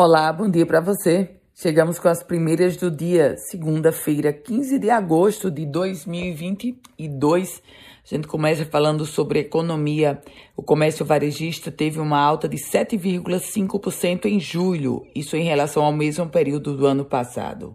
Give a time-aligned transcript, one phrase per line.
[0.00, 1.28] Olá, bom dia para você.
[1.52, 7.60] Chegamos com as primeiras do dia, segunda-feira, 15 de agosto de 2022.
[7.60, 10.22] A gente começa falando sobre economia.
[10.56, 16.28] O comércio varejista teve uma alta de 7,5% em julho, isso em relação ao mesmo
[16.28, 17.74] período do ano passado.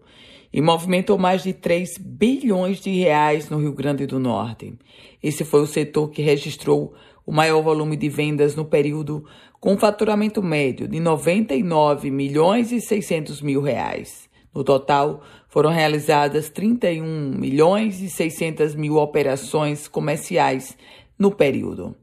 [0.53, 4.77] E movimentou mais de 3 bilhões de reais no Rio Grande do Norte.
[5.21, 6.93] Esse foi o setor que registrou
[7.25, 9.25] o maior volume de vendas no período,
[9.59, 14.29] com faturamento médio de 99 milhões e 600 mil reais.
[14.53, 20.77] No total, foram realizadas 31 milhões e 600 mil operações comerciais
[21.17, 21.95] no período.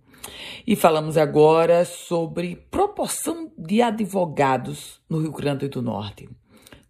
[0.67, 6.29] E falamos agora sobre proporção de advogados no Rio Grande do Norte.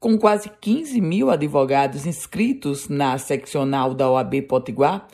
[0.00, 5.06] Com quase 15 mil advogados inscritos na seccional da OAB Potiguar,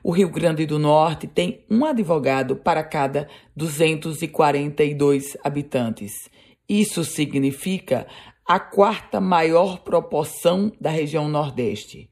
[0.00, 6.30] o Rio Grande do Norte tem um advogado para cada 242 habitantes.
[6.68, 8.06] Isso significa
[8.46, 12.08] a quarta maior proporção da região Nordeste.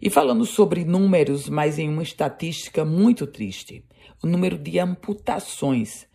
[0.00, 3.82] E falando sobre números, mas em uma estatística muito triste,
[4.22, 6.06] o número de amputações.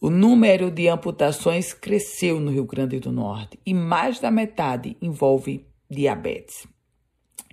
[0.00, 5.66] O número de amputações cresceu no Rio Grande do Norte e mais da metade envolve
[5.90, 6.68] diabetes.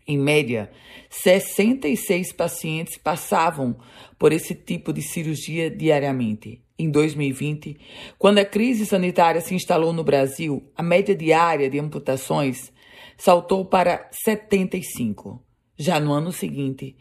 [0.07, 0.69] Em média,
[1.09, 3.75] 66 pacientes passavam
[4.19, 6.61] por esse tipo de cirurgia diariamente.
[6.77, 7.77] Em 2020,
[8.19, 12.71] quando a crise sanitária se instalou no Brasil, a média diária de amputações
[13.17, 15.41] saltou para 75.
[15.77, 16.95] Já no ano seguinte,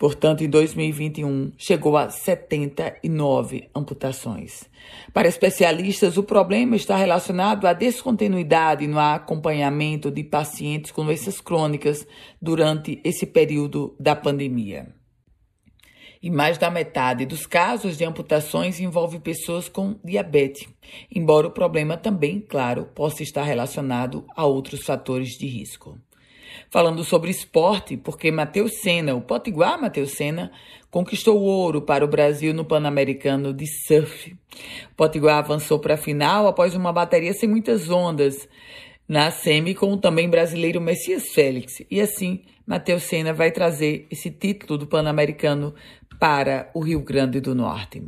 [0.00, 4.64] Portanto, em 2021, chegou a 79 amputações.
[5.12, 12.06] Para especialistas, o problema está relacionado à descontinuidade no acompanhamento de pacientes com doenças crônicas
[12.40, 14.88] durante esse período da pandemia.
[16.22, 20.66] E mais da metade dos casos de amputações envolve pessoas com diabetes,
[21.14, 25.98] embora o problema também, claro, possa estar relacionado a outros fatores de risco
[26.70, 30.50] falando sobre esporte, porque Matheus Senna, o potiguar Matheus Senna,
[30.90, 34.32] conquistou ouro para o Brasil no Pan-Americano de surf.
[34.92, 38.48] O potiguar avançou para a final após uma bateria sem muitas ondas
[39.08, 41.82] na semi com o também brasileiro Messias Félix.
[41.90, 45.74] E assim, Matheus Senna vai trazer esse título do Pan-Americano
[46.20, 48.02] para o Rio Grande do Norte.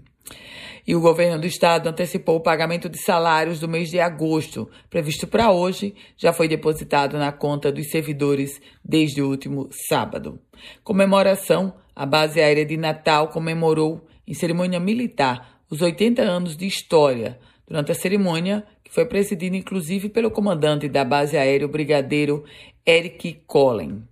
[0.86, 5.26] E o governo do estado antecipou o pagamento de salários do mês de agosto, previsto
[5.26, 10.40] para hoje, já foi depositado na conta dos servidores desde o último sábado.
[10.82, 17.38] Comemoração: a base aérea de Natal comemorou, em cerimônia militar, os 80 anos de história.
[17.66, 22.44] Durante a cerimônia, que foi presidida inclusive pelo comandante da base aérea, o brigadeiro
[22.84, 24.02] Eric Collen.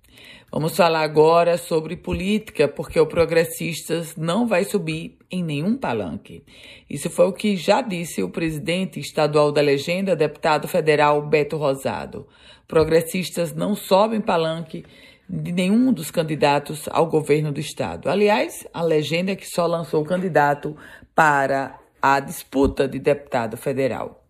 [0.53, 6.43] Vamos falar agora sobre política, porque o Progressistas não vai subir em nenhum palanque.
[6.89, 12.27] Isso foi o que já disse o presidente estadual da legenda, deputado federal Beto Rosado.
[12.67, 14.85] Progressistas não sobem palanque
[15.29, 18.11] de nenhum dos candidatos ao governo do estado.
[18.11, 20.77] Aliás, a legenda é que só lançou o candidato
[21.15, 24.25] para a disputa de deputado federal.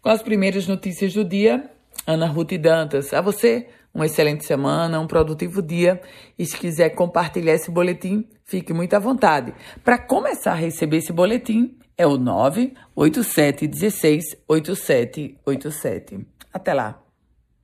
[0.00, 1.68] Com as primeiras notícias do dia,
[2.06, 3.12] Ana Ruth Dantas.
[3.12, 6.00] A você, uma excelente semana, um produtivo dia.
[6.38, 9.54] E se quiser compartilhar esse boletim, fique muito à vontade.
[9.84, 16.26] Para começar a receber esse boletim, é o 98716 8787.
[16.52, 17.03] Até lá!